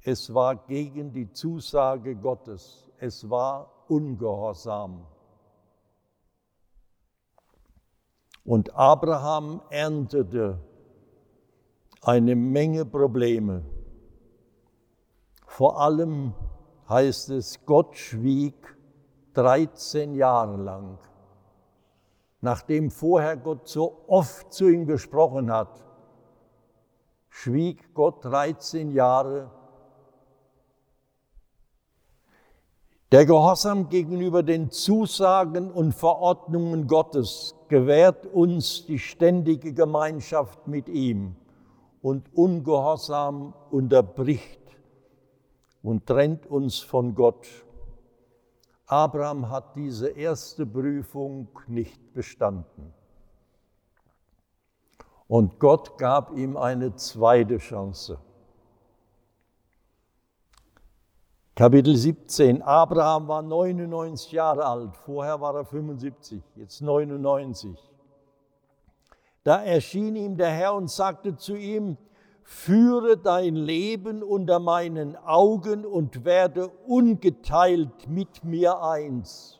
es 0.03 0.33
war 0.33 0.55
gegen 0.55 1.13
die 1.13 1.31
Zusage 1.31 2.15
Gottes. 2.15 2.89
Es 2.97 3.29
war 3.29 3.71
ungehorsam. 3.87 5.05
Und 8.43 8.75
Abraham 8.75 9.61
erntete 9.69 10.59
eine 12.01 12.35
Menge 12.35 12.85
Probleme. 12.85 13.63
Vor 15.45 15.79
allem 15.79 16.33
heißt 16.89 17.29
es, 17.29 17.63
Gott 17.65 17.95
schwieg 17.95 18.75
13 19.33 20.13
Jahre 20.15 20.57
lang. 20.57 20.97
Nachdem 22.41 22.89
vorher 22.89 23.37
Gott 23.37 23.67
so 23.67 24.03
oft 24.07 24.51
zu 24.51 24.67
ihm 24.67 24.87
gesprochen 24.87 25.51
hat, 25.51 25.83
schwieg 27.29 27.93
Gott 27.93 28.25
13 28.25 28.91
Jahre. 28.91 29.51
Der 33.11 33.25
Gehorsam 33.25 33.89
gegenüber 33.89 34.41
den 34.41 34.71
Zusagen 34.71 35.69
und 35.69 35.93
Verordnungen 35.93 36.87
Gottes 36.87 37.55
gewährt 37.67 38.25
uns 38.25 38.85
die 38.85 38.99
ständige 38.99 39.73
Gemeinschaft 39.73 40.67
mit 40.67 40.87
ihm 40.87 41.35
und 42.01 42.33
Ungehorsam 42.33 43.53
unterbricht 43.69 44.61
und 45.83 46.05
trennt 46.05 46.47
uns 46.47 46.79
von 46.79 47.13
Gott. 47.13 47.47
Abraham 48.91 49.49
hat 49.49 49.77
diese 49.77 50.09
erste 50.09 50.65
Prüfung 50.65 51.47
nicht 51.67 52.13
bestanden. 52.13 52.93
Und 55.29 55.59
Gott 55.59 55.97
gab 55.97 56.33
ihm 56.35 56.57
eine 56.57 56.93
zweite 56.95 57.57
Chance. 57.57 58.19
Kapitel 61.55 61.95
17. 61.95 62.61
Abraham 62.63 63.29
war 63.29 63.41
99 63.41 64.33
Jahre 64.33 64.65
alt, 64.65 64.97
vorher 64.97 65.39
war 65.39 65.55
er 65.55 65.63
75, 65.63 66.43
jetzt 66.57 66.81
99. 66.81 67.77
Da 69.45 69.63
erschien 69.63 70.17
ihm 70.17 70.35
der 70.35 70.49
Herr 70.49 70.73
und 70.73 70.91
sagte 70.91 71.37
zu 71.37 71.55
ihm, 71.55 71.97
führe 72.43 73.17
dein 73.17 73.55
Leben 73.55 74.23
unter 74.23 74.59
meinen 74.59 75.15
Augen 75.15 75.85
und 75.85 76.25
werde 76.25 76.67
ungeteilt 76.67 78.07
mit 78.07 78.43
mir 78.43 78.81
eins. 78.81 79.59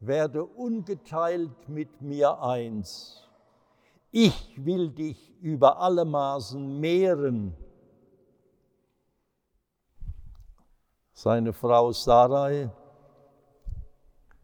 Werde 0.00 0.44
ungeteilt 0.44 1.68
mit 1.68 2.00
mir 2.02 2.42
eins. 2.42 3.28
Ich 4.10 4.64
will 4.64 4.90
dich 4.90 5.34
über 5.40 5.80
alle 5.80 6.04
Maßen 6.04 6.80
mehren 6.80 7.56
Seine 11.16 11.52
Frau 11.52 11.92
Sarai 11.92 12.70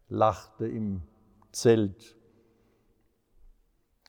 lachte 0.09 0.69
im 0.69 1.03
Zelt. 1.51 2.17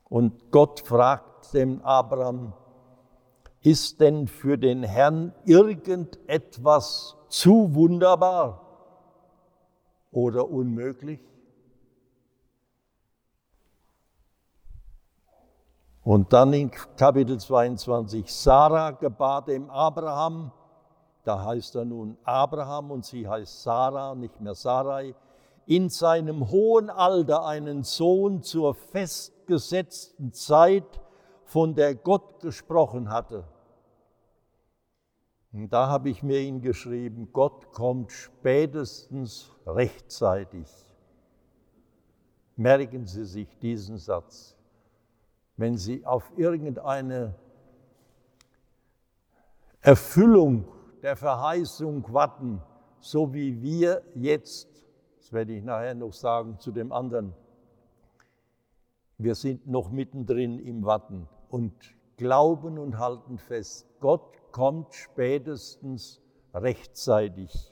Und 0.08 0.52
Gott 0.52 0.80
fragt 0.82 1.54
dem 1.56 1.82
Abraham, 1.82 2.54
ist 3.62 4.02
denn 4.02 4.28
für 4.28 4.58
den 4.58 4.84
Herrn 4.84 5.34
irgendetwas 5.46 7.16
zu 7.30 7.76
wunderbar 7.76 8.62
oder 10.12 10.50
unmöglich? 10.50 11.20
Und 16.04 16.34
dann 16.34 16.52
in 16.54 16.72
Kapitel 16.98 17.40
22, 17.40 18.34
Sarah 18.34 18.92
gebar 18.92 19.46
dem 19.46 19.70
Abraham, 19.70 20.52
da 21.24 21.46
heißt 21.46 21.76
er 21.76 21.86
nun 21.86 22.18
Abraham 22.24 22.90
und 22.90 23.06
sie 23.06 23.28
heißt 23.28 23.62
Sarah, 23.62 24.16
nicht 24.16 24.42
mehr 24.42 24.56
Sarai, 24.56 25.14
in 25.68 25.90
seinem 25.90 26.50
hohen 26.50 26.90
Alter 26.90 27.46
einen 27.46 27.84
Sohn 27.84 28.42
zur 28.42 28.74
festgesetzten 28.74 30.34
Zeit, 30.34 31.00
von 31.52 31.76
der 31.76 31.96
Gott 31.96 32.40
gesprochen 32.40 33.10
hatte. 33.10 33.44
Und 35.52 35.74
da 35.74 35.88
habe 35.88 36.10
ich 36.10 36.24
mir 36.24 36.40
ihn 36.40 36.62
geschrieben, 36.62 37.34
Gott 37.34 37.74
kommt 37.74 38.14
spätestens 38.14 39.52
rechtzeitig. 39.68 40.66
Merken 42.56 43.06
Sie 43.06 43.26
sich 43.26 43.60
diesen 43.60 43.98
Satz. 43.98 44.56
Wenn 45.58 45.76
Sie 45.76 46.06
auf 46.06 46.32
irgendeine 46.38 47.36
Erfüllung 49.82 50.70
der 51.02 51.18
Verheißung 51.18 52.14
warten, 52.14 52.62
so 53.02 53.34
wie 53.34 53.62
wir 53.62 54.04
jetzt, 54.16 54.70
das 55.18 55.34
werde 55.34 55.52
ich 55.52 55.66
nachher 55.66 55.96
noch 55.96 56.14
sagen 56.14 56.60
zu 56.60 56.72
dem 56.72 56.94
anderen, 56.94 57.34
wir 59.18 59.36
sind 59.36 59.68
noch 59.68 59.92
mittendrin 59.92 60.58
im 60.58 60.86
Warten 60.86 61.28
und 61.52 61.74
glauben 62.18 62.80
und 62.80 62.98
halten 62.98 63.38
fest, 63.38 63.88
Gott 64.00 64.52
kommt 64.52 64.94
spätestens 64.96 66.20
rechtzeitig. 66.54 67.72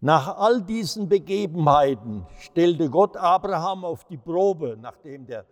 Nach 0.00 0.36
all 0.36 0.62
diesen 0.62 1.08
Begebenheiten 1.08 2.26
stellte 2.40 2.90
Gott 2.90 3.16
Abraham 3.16 3.84
auf 3.84 4.04
die 4.04 4.16
Probe, 4.16 4.76
nachdem 4.80 5.26
der 5.26 5.44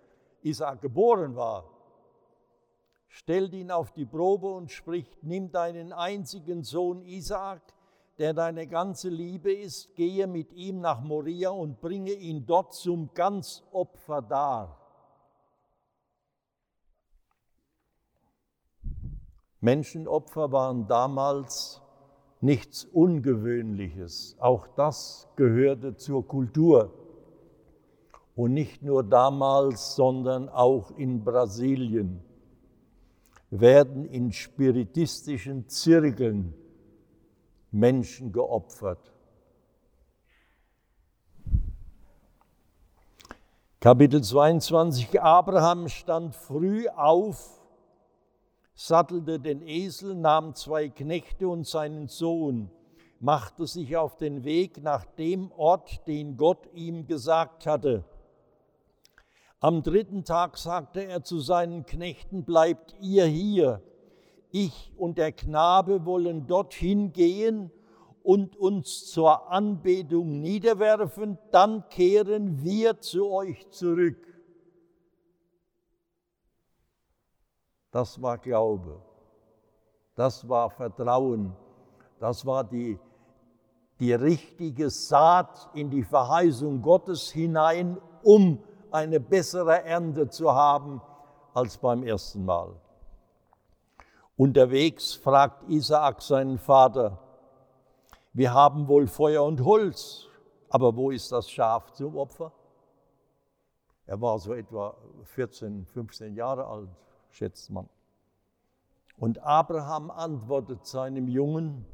Isaac 0.42 0.80
geboren 0.80 1.36
war 1.36 1.76
stellt 3.16 3.54
ihn 3.54 3.70
auf 3.70 3.92
die 3.92 4.04
Probe 4.04 4.46
und 4.46 4.70
spricht, 4.70 5.22
nimm 5.22 5.50
deinen 5.50 5.92
einzigen 5.94 6.62
Sohn 6.62 7.02
Isaak, 7.02 7.62
der 8.18 8.34
deine 8.34 8.66
ganze 8.66 9.08
Liebe 9.08 9.52
ist, 9.52 9.94
gehe 9.94 10.26
mit 10.26 10.52
ihm 10.52 10.80
nach 10.80 11.00
Moria 11.00 11.48
und 11.48 11.80
bringe 11.80 12.12
ihn 12.12 12.44
dort 12.44 12.74
zum 12.74 13.10
Ganzopfer 13.14 14.20
dar. 14.20 14.78
Menschenopfer 19.60 20.52
waren 20.52 20.86
damals 20.86 21.82
nichts 22.40 22.84
Ungewöhnliches. 22.84 24.36
Auch 24.38 24.66
das 24.76 25.28
gehörte 25.36 25.96
zur 25.96 26.26
Kultur. 26.26 26.92
Und 28.34 28.52
nicht 28.52 28.82
nur 28.82 29.02
damals, 29.02 29.96
sondern 29.96 30.48
auch 30.48 30.90
in 30.90 31.24
Brasilien 31.24 32.22
werden 33.50 34.04
in 34.04 34.32
spiritistischen 34.32 35.68
Zirkeln 35.68 36.54
Menschen 37.70 38.32
geopfert. 38.32 39.12
Kapitel 43.80 44.22
22. 44.22 45.20
Abraham 45.20 45.88
stand 45.88 46.34
früh 46.34 46.88
auf, 46.88 47.55
sattelte 48.76 49.40
den 49.40 49.60
Esel, 49.62 50.14
nahm 50.14 50.54
zwei 50.54 50.88
Knechte 50.88 51.48
und 51.48 51.66
seinen 51.66 52.06
Sohn, 52.06 52.70
machte 53.18 53.66
sich 53.66 53.96
auf 53.96 54.16
den 54.16 54.44
Weg 54.44 54.80
nach 54.80 55.04
dem 55.04 55.50
Ort, 55.50 56.06
den 56.06 56.36
Gott 56.36 56.68
ihm 56.74 57.08
gesagt 57.08 57.66
hatte. 57.66 58.04
Am 59.58 59.82
dritten 59.82 60.24
Tag 60.24 60.56
sagte 60.56 61.04
er 61.04 61.24
zu 61.24 61.40
seinen 61.40 61.86
Knechten, 61.86 62.44
bleibt 62.44 62.94
ihr 63.00 63.24
hier 63.24 63.82
ich 64.56 64.92
und 64.96 65.18
der 65.18 65.32
Knabe 65.32 66.04
wollen 66.06 66.46
dorthin 66.46 67.12
gehen 67.12 67.70
und 68.22 68.56
uns 68.56 69.06
zur 69.06 69.50
Anbetung 69.50 70.40
niederwerfen, 70.40 71.38
dann 71.52 71.88
kehren 71.90 72.62
wir 72.62 73.00
zu 73.00 73.30
euch 73.30 73.68
zurück. 73.70 74.16
Das 77.90 78.20
war 78.20 78.38
Glaube, 78.38 79.00
das 80.14 80.48
war 80.48 80.70
Vertrauen, 80.70 81.54
das 82.18 82.44
war 82.44 82.64
die, 82.64 82.98
die 84.00 84.12
richtige 84.12 84.90
Saat 84.90 85.70
in 85.74 85.90
die 85.90 86.02
Verheißung 86.02 86.82
Gottes 86.82 87.30
hinein, 87.30 87.98
um 88.22 88.58
eine 88.90 89.20
bessere 89.20 89.84
Ernte 89.84 90.28
zu 90.28 90.52
haben 90.52 91.00
als 91.54 91.78
beim 91.78 92.02
ersten 92.02 92.44
Mal. 92.44 92.74
Unterwegs 94.36 95.14
fragt 95.14 95.68
Isaak 95.68 96.20
seinen 96.20 96.58
Vater, 96.58 97.18
wir 98.32 98.52
haben 98.52 98.86
wohl 98.86 99.06
Feuer 99.06 99.44
und 99.44 99.64
Holz, 99.64 100.26
aber 100.68 100.94
wo 100.94 101.10
ist 101.10 101.32
das 101.32 101.50
Schaf 101.50 101.92
zum 101.92 102.16
Opfer? 102.16 102.52
Er 104.04 104.20
war 104.20 104.38
so 104.38 104.52
etwa 104.52 104.94
14, 105.24 105.86
15 105.86 106.34
Jahre 106.34 106.66
alt, 106.66 106.90
schätzt 107.36 107.70
man. 107.70 107.88
Und 109.18 109.42
Abraham 109.42 110.10
antwortet 110.10 110.86
seinem 110.86 111.28
Jungen, 111.28 111.84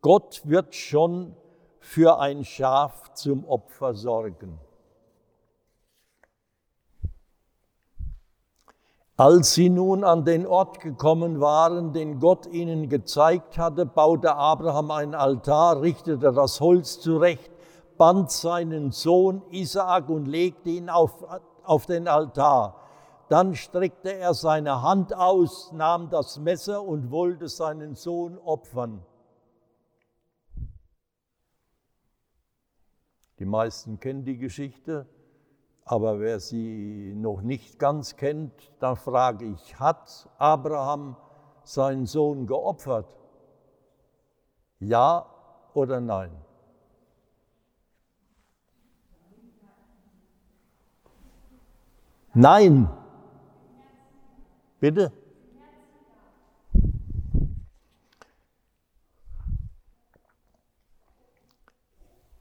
Gott 0.00 0.42
wird 0.44 0.74
schon 0.74 1.36
für 1.80 2.18
ein 2.18 2.44
Schaf 2.44 3.12
zum 3.14 3.44
Opfer 3.44 3.94
sorgen. 3.94 4.58
Als 9.16 9.54
sie 9.54 9.68
nun 9.68 10.02
an 10.02 10.24
den 10.24 10.46
Ort 10.46 10.80
gekommen 10.80 11.40
waren, 11.40 11.92
den 11.92 12.18
Gott 12.18 12.46
ihnen 12.46 12.88
gezeigt 12.88 13.58
hatte, 13.58 13.86
baute 13.86 14.34
Abraham 14.34 14.90
einen 14.90 15.14
Altar, 15.14 15.82
richtete 15.82 16.32
das 16.32 16.60
Holz 16.60 16.98
zurecht, 17.00 17.50
band 17.98 18.30
seinen 18.30 18.90
Sohn 18.90 19.42
Isaak 19.50 20.08
und 20.08 20.26
legte 20.26 20.70
ihn 20.70 20.88
auf, 20.88 21.24
auf 21.62 21.86
den 21.86 22.08
Altar. 22.08 22.81
Dann 23.32 23.54
streckte 23.54 24.12
er 24.12 24.34
seine 24.34 24.82
Hand 24.82 25.16
aus, 25.16 25.72
nahm 25.72 26.10
das 26.10 26.38
Messer 26.38 26.82
und 26.82 27.10
wollte 27.10 27.48
seinen 27.48 27.94
Sohn 27.94 28.36
opfern. 28.36 29.06
Die 33.38 33.46
meisten 33.46 33.98
kennen 34.00 34.26
die 34.26 34.36
Geschichte. 34.36 35.06
Aber 35.86 36.20
wer 36.20 36.40
sie 36.40 37.14
noch 37.16 37.40
nicht 37.40 37.78
ganz 37.78 38.16
kennt, 38.16 38.52
dann 38.80 38.96
frage 38.96 39.46
ich, 39.46 39.80
hat 39.80 40.28
Abraham 40.36 41.16
seinen 41.64 42.04
Sohn 42.04 42.46
geopfert? 42.46 43.16
Ja 44.78 45.24
oder 45.72 46.02
nein? 46.02 46.36
Nein. 52.34 52.90
Bitte? 54.82 55.12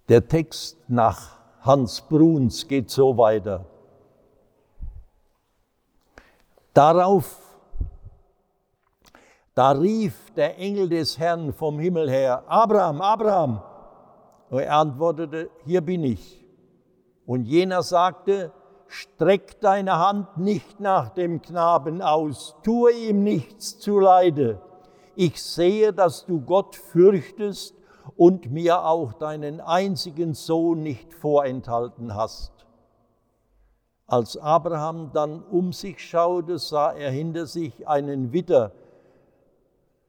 Der 0.10 0.28
Text 0.28 0.90
nach 0.90 1.38
Hans 1.62 2.02
Bruns 2.02 2.68
geht 2.68 2.90
so 2.90 3.16
weiter. 3.16 3.68
Darauf, 6.74 7.38
da 9.54 9.74
rief 9.74 10.34
der 10.34 10.58
Engel 10.58 10.90
des 10.90 11.20
Herrn 11.20 11.54
vom 11.54 11.78
Himmel 11.78 12.10
her, 12.10 12.44
Abraham, 12.48 13.02
Abraham. 13.02 13.62
Und 14.50 14.62
er 14.62 14.78
antwortete, 14.78 15.52
hier 15.64 15.82
bin 15.82 16.04
ich. 16.04 16.44
Und 17.28 17.46
jener 17.46 17.84
sagte, 17.84 18.52
streck 18.92 19.62
deine 19.62 19.98
Hand 19.98 20.38
nicht 20.38 20.82
nach 20.82 21.10
dem 21.10 21.42
Knaben 21.42 22.02
aus, 22.02 22.56
tue 22.62 22.92
ihm 22.92 23.24
nichts 23.24 23.80
zuleide. 23.80 24.62
Ich 25.16 25.42
sehe, 25.42 25.94
dass 25.94 26.26
du 26.26 26.42
Gott 26.42 26.76
fürchtest 26.76 27.74
und 28.18 28.52
mir 28.52 28.86
auch 28.86 29.14
deinen 29.14 29.62
einzigen 29.62 30.34
Sohn 30.34 30.84
nicht 30.84 31.14
vorenthalten 31.14 32.16
hast. 32.16 32.52
Als 34.08 34.36
Abraham 34.36 35.12
dann 35.14 35.42
um 35.42 35.72
sich 35.72 36.00
schaute, 36.00 36.60
sah 36.60 36.92
er 36.92 37.12
hinter 37.12 37.46
sich 37.46 37.88
einen 37.88 38.34
Widder, 38.34 38.74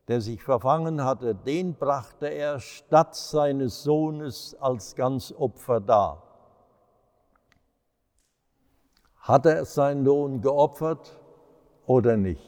der 0.09 0.21
sich 0.21 0.42
verfangen 0.42 1.05
hatte. 1.05 1.37
Den 1.37 1.75
brachte 1.75 2.27
er 2.27 2.59
statt 2.59 3.14
seines 3.14 3.85
Sohnes 3.85 4.57
als 4.61 4.97
Ganzopfer 4.97 5.81
dar. 5.81 6.32
Hat 9.22 9.46
er 9.46 9.64
seinen 9.64 10.04
Lohn 10.04 10.40
geopfert 10.40 11.16
oder 11.87 12.16
nicht? 12.16 12.42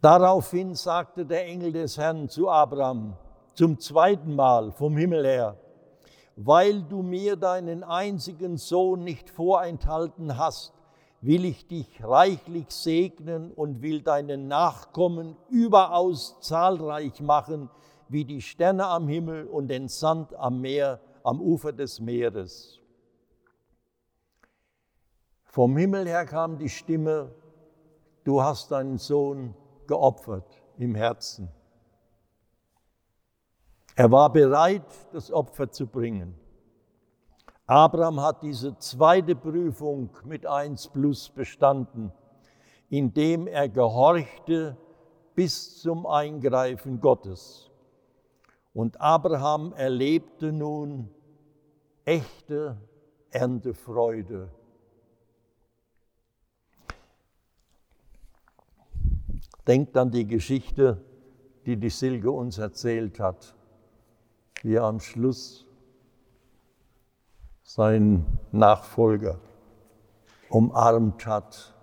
Daraufhin 0.00 0.74
sagte 0.74 1.24
der 1.24 1.46
Engel 1.46 1.70
des 1.72 1.96
Herrn 1.96 2.28
zu 2.28 2.48
Abraham, 2.48 3.16
zum 3.54 3.78
zweiten 3.78 4.34
Mal 4.34 4.72
vom 4.72 4.96
Himmel 4.96 5.24
her, 5.24 5.56
weil 6.34 6.82
du 6.82 7.02
mir 7.02 7.36
deinen 7.36 7.84
einzigen 7.84 8.56
Sohn 8.56 9.04
nicht 9.04 9.30
vorenthalten 9.30 10.36
hast, 10.36 10.72
will 11.20 11.44
ich 11.44 11.68
dich 11.68 12.02
reichlich 12.02 12.66
segnen 12.70 13.52
und 13.52 13.82
will 13.82 14.02
deinen 14.02 14.48
Nachkommen 14.48 15.36
überaus 15.48 16.40
zahlreich 16.40 17.20
machen, 17.20 17.70
wie 18.08 18.24
die 18.24 18.42
Sterne 18.42 18.86
am 18.86 19.06
Himmel 19.06 19.46
und 19.46 19.68
den 19.68 19.86
Sand 19.86 20.34
am 20.34 20.60
Meer, 20.60 20.98
am 21.22 21.40
Ufer 21.40 21.72
des 21.72 22.00
Meeres. 22.00 22.80
Vom 25.54 25.76
Himmel 25.76 26.08
her 26.08 26.26
kam 26.26 26.58
die 26.58 26.68
Stimme, 26.68 27.30
du 28.24 28.42
hast 28.42 28.72
deinen 28.72 28.98
Sohn 28.98 29.54
geopfert 29.86 30.60
im 30.78 30.96
Herzen. 30.96 31.48
Er 33.94 34.10
war 34.10 34.32
bereit, 34.32 34.82
das 35.12 35.30
Opfer 35.30 35.70
zu 35.70 35.86
bringen. 35.86 36.34
Abraham 37.66 38.20
hat 38.20 38.42
diese 38.42 38.76
zweite 38.78 39.36
Prüfung 39.36 40.10
mit 40.24 40.44
1 40.44 40.88
plus 40.88 41.28
bestanden, 41.28 42.10
indem 42.88 43.46
er 43.46 43.68
gehorchte 43.68 44.76
bis 45.36 45.80
zum 45.80 46.04
Eingreifen 46.04 47.00
Gottes. 47.00 47.70
Und 48.72 49.00
Abraham 49.00 49.72
erlebte 49.74 50.50
nun 50.50 51.10
echte 52.04 52.76
Erntefreude. 53.30 54.50
Denkt 59.66 59.96
an 59.96 60.10
die 60.10 60.26
Geschichte, 60.26 61.00
die 61.66 61.76
die 61.76 61.90
Silke 61.90 62.30
uns 62.30 62.58
erzählt 62.58 63.18
hat 63.20 63.54
wie 64.64 64.74
er 64.74 64.84
am 64.84 64.98
Schluss 64.98 65.66
seinen 67.62 68.24
Nachfolger 68.50 69.38
umarmt 70.48 71.26
hat 71.26 71.74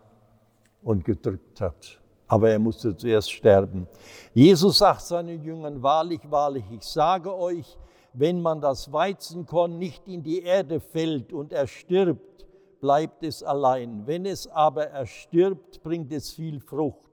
und 0.82 1.06
gedrückt 1.06 1.62
hat. 1.62 2.00
aber 2.28 2.50
er 2.50 2.60
musste 2.60 2.96
zuerst 2.96 3.30
sterben. 3.30 3.88
Jesus 4.34 4.78
sagt 4.78 5.02
seinen 5.02 5.44
Jüngern, 5.44 5.84
wahrlich, 5.84 6.22
wahrlich, 6.30 6.64
ich 6.72 6.84
sage 6.84 7.36
euch, 7.36 7.78
wenn 8.14 8.42
man 8.42 8.62
das 8.62 8.92
Weizenkorn 8.92 9.78
nicht 9.78 10.08
in 10.08 10.24
die 10.24 10.42
Erde 10.42 10.80
fällt 10.80 11.34
und 11.34 11.52
erstirbt, 11.52 12.48
bleibt 12.80 13.24
es 13.24 13.44
allein. 13.44 14.08
Wenn 14.08 14.26
es 14.26 14.48
aber 14.48 14.88
erstirbt, 14.88 15.84
bringt 15.84 16.12
es 16.14 16.32
viel 16.32 16.62
Frucht. 16.62 17.11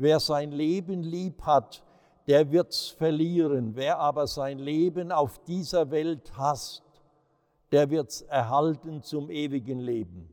Wer 0.00 0.20
sein 0.20 0.52
Leben 0.52 1.02
lieb 1.02 1.42
hat, 1.42 1.82
der 2.28 2.52
wird's 2.52 2.86
verlieren. 2.86 3.74
Wer 3.74 3.98
aber 3.98 4.28
sein 4.28 4.60
Leben 4.60 5.10
auf 5.10 5.40
dieser 5.40 5.90
Welt 5.90 6.36
hasst, 6.38 6.84
der 7.72 7.90
wird's 7.90 8.22
erhalten 8.22 9.02
zum 9.02 9.28
ewigen 9.28 9.80
Leben. 9.80 10.28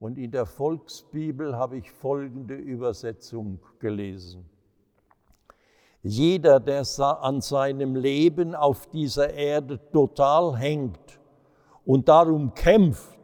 Und 0.00 0.18
in 0.18 0.32
der 0.32 0.46
Volksbibel 0.46 1.56
habe 1.56 1.76
ich 1.76 1.92
folgende 1.92 2.56
Übersetzung 2.56 3.60
gelesen. 3.78 4.50
Jeder, 6.02 6.58
der 6.58 6.84
an 7.22 7.40
seinem 7.40 7.94
Leben 7.94 8.56
auf 8.56 8.88
dieser 8.88 9.32
Erde 9.32 9.78
total 9.92 10.56
hängt 10.56 11.20
und 11.84 12.08
darum 12.08 12.52
kämpft, 12.52 13.16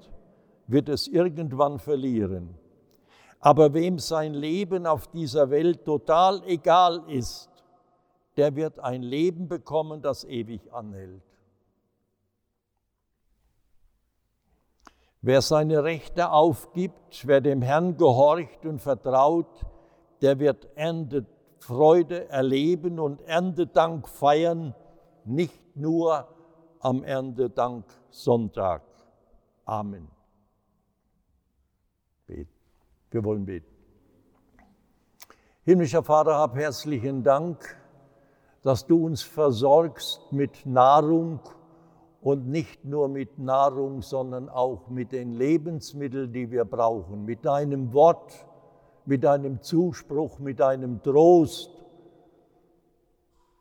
wird 0.68 0.88
es 0.88 1.08
irgendwann 1.08 1.80
verlieren. 1.80 2.61
Aber 3.44 3.74
wem 3.74 3.98
sein 3.98 4.34
Leben 4.34 4.86
auf 4.86 5.08
dieser 5.08 5.50
Welt 5.50 5.84
total 5.84 6.44
egal 6.46 7.02
ist, 7.08 7.50
der 8.36 8.54
wird 8.54 8.78
ein 8.78 9.02
Leben 9.02 9.48
bekommen, 9.48 10.00
das 10.00 10.22
ewig 10.24 10.72
anhält. 10.72 11.22
Wer 15.22 15.42
seine 15.42 15.82
Rechte 15.82 16.30
aufgibt, 16.30 17.26
wer 17.26 17.40
dem 17.40 17.62
Herrn 17.62 17.96
gehorcht 17.96 18.64
und 18.64 18.80
vertraut, 18.80 19.66
der 20.20 20.38
wird 20.38 20.68
Erntefreude 20.76 22.28
erleben 22.28 23.00
und 23.00 23.22
Erntedank 23.22 24.08
feiern, 24.08 24.72
nicht 25.24 25.76
nur 25.76 26.28
am 26.78 27.02
Erntedank 27.02 27.86
Sonntag. 28.10 28.82
Amen. 29.64 30.08
Wir 33.12 33.22
wollen 33.24 33.44
beten. 33.44 33.66
Himmlischer 35.64 36.02
Vater, 36.02 36.34
hab 36.34 36.56
herzlichen 36.56 37.22
Dank, 37.22 37.76
dass 38.62 38.86
du 38.86 39.04
uns 39.04 39.22
versorgst 39.22 40.32
mit 40.32 40.64
Nahrung 40.64 41.40
und 42.22 42.48
nicht 42.48 42.84
nur 42.84 43.08
mit 43.08 43.38
Nahrung, 43.38 44.00
sondern 44.00 44.48
auch 44.48 44.88
mit 44.88 45.12
den 45.12 45.34
Lebensmitteln, 45.34 46.32
die 46.32 46.50
wir 46.50 46.64
brauchen, 46.64 47.24
mit 47.24 47.44
deinem 47.44 47.92
Wort, 47.92 48.46
mit 49.04 49.24
deinem 49.24 49.60
Zuspruch, 49.60 50.38
mit 50.38 50.60
deinem 50.60 51.02
Trost. 51.02 51.70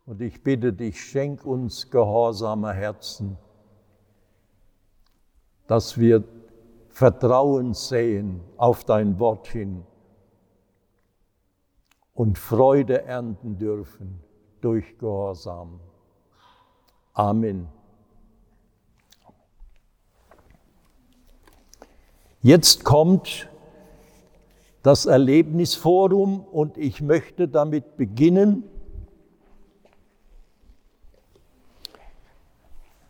Und 0.05 0.21
ich 0.21 0.41
bitte 0.43 0.71
dich, 0.71 1.03
schenk 1.03 1.45
uns 1.45 1.89
gehorsame 1.89 2.71
Herzen, 2.71 3.37
dass 5.67 5.99
wir 5.99 6.23
Vertrauen 6.91 7.73
sehen 7.73 8.41
auf 8.58 8.84
dein 8.84 9.19
Wort 9.19 9.47
hin 9.47 9.84
und 12.13 12.38
Freude 12.38 13.04
ernten 13.04 13.58
dürfen 13.58 14.19
durch 14.62 14.97
Gehorsam. 14.97 15.80
Amen. 17.13 17.67
Jetzt 22.41 22.84
kommt 22.84 23.49
das 24.84 25.06
Erlebnisforum 25.06 26.43
und 26.43 26.77
ich 26.77 27.01
möchte 27.01 27.47
damit 27.47 27.97
beginnen 27.97 28.63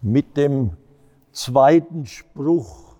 mit 0.01 0.35
dem 0.35 0.75
zweiten 1.31 2.05
Spruch. 2.05 2.90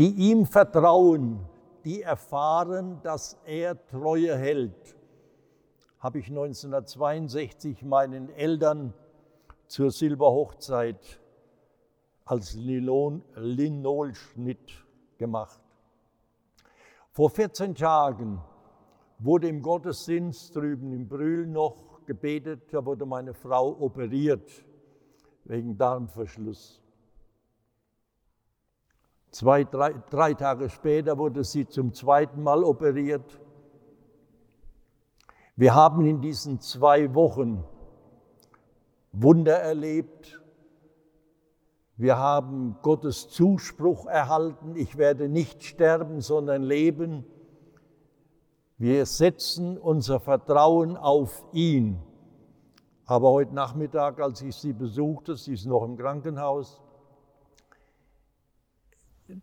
Die 0.00 0.30
ihm 0.30 0.46
vertrauen, 0.46 1.46
die 1.84 2.00
erfahren, 2.00 3.02
dass 3.02 3.38
er 3.44 3.86
Treue 3.86 4.34
hält, 4.34 4.96
habe 5.98 6.20
ich 6.20 6.28
1962 6.28 7.82
meinen 7.82 8.30
Eltern 8.30 8.94
zur 9.66 9.90
Silberhochzeit 9.90 11.20
als 12.24 12.54
Linolschnitt 12.54 14.86
gemacht. 15.18 15.60
Vor 17.10 17.28
14 17.28 17.74
Tagen 17.74 18.40
wurde 19.18 19.48
im 19.48 19.60
Gottesdienst 19.60 20.56
drüben 20.56 20.94
im 20.94 21.08
Brühl 21.08 21.46
noch 21.46 22.06
gebetet, 22.06 22.72
da 22.72 22.86
wurde 22.86 23.04
meine 23.04 23.34
Frau 23.34 23.78
operiert 23.78 24.50
wegen 25.44 25.76
Darmverschluss. 25.76 26.79
Zwei, 29.30 29.64
drei, 29.64 29.94
drei 30.10 30.34
Tage 30.34 30.68
später 30.70 31.16
wurde 31.16 31.44
sie 31.44 31.68
zum 31.68 31.92
zweiten 31.92 32.42
Mal 32.42 32.64
operiert. 32.64 33.40
Wir 35.56 35.74
haben 35.74 36.04
in 36.06 36.20
diesen 36.20 36.60
zwei 36.60 37.14
Wochen 37.14 37.64
Wunder 39.12 39.56
erlebt, 39.56 40.40
wir 42.00 42.16
haben 42.16 42.78
Gottes 42.80 43.28
Zuspruch 43.28 44.06
erhalten, 44.06 44.74
ich 44.74 44.96
werde 44.96 45.28
nicht 45.28 45.62
sterben, 45.62 46.22
sondern 46.22 46.62
leben. 46.62 47.26
Wir 48.78 49.04
setzen 49.04 49.76
unser 49.76 50.18
Vertrauen 50.18 50.96
auf 50.96 51.44
ihn. 51.52 52.00
Aber 53.04 53.30
heute 53.32 53.54
Nachmittag, 53.54 54.18
als 54.18 54.40
ich 54.40 54.56
sie 54.56 54.72
besuchte, 54.72 55.36
sie 55.36 55.52
ist 55.52 55.66
noch 55.66 55.84
im 55.84 55.98
Krankenhaus, 55.98 56.80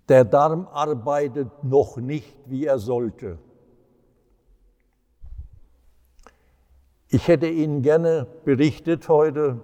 der 0.09 0.25
Darm 0.25 0.67
arbeitet 0.67 1.63
noch 1.63 1.97
nicht, 1.97 2.35
wie 2.45 2.65
er 2.65 2.79
sollte. 2.79 3.37
Ich 7.09 7.27
hätte 7.27 7.47
Ihnen 7.47 7.81
gerne 7.81 8.27
berichtet 8.43 9.07
heute, 9.07 9.61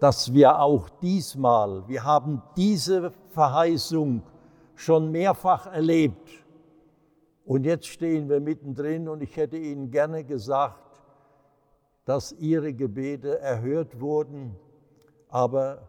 dass 0.00 0.32
wir 0.32 0.60
auch 0.60 0.88
diesmal, 0.88 1.86
wir 1.88 2.04
haben 2.04 2.42
diese 2.56 3.12
Verheißung 3.30 4.22
schon 4.74 5.10
mehrfach 5.10 5.66
erlebt. 5.66 6.30
Und 7.44 7.64
jetzt 7.64 7.86
stehen 7.86 8.28
wir 8.28 8.40
mittendrin 8.40 9.08
und 9.08 9.22
ich 9.22 9.36
hätte 9.36 9.58
Ihnen 9.58 9.90
gerne 9.90 10.24
gesagt, 10.24 11.02
dass 12.06 12.32
Ihre 12.32 12.72
Gebete 12.72 13.38
erhört 13.40 14.00
wurden, 14.00 14.56
aber 15.28 15.88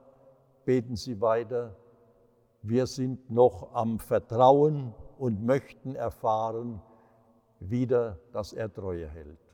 beten 0.65 0.95
Sie 0.95 1.21
weiter. 1.21 1.75
Wir 2.67 2.87
sind 2.87 3.29
noch 3.29 3.75
am 3.75 3.99
Vertrauen 3.99 4.95
und 5.19 5.45
möchten 5.45 5.95
erfahren 5.95 6.81
wieder, 7.59 8.17
dass 8.31 8.53
er 8.53 8.73
Treue 8.73 9.07
hält. 9.07 9.44